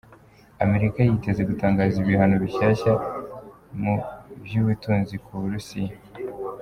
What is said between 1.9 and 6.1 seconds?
ibihano bishasha mu vy'ubutunzi ku Burusiya.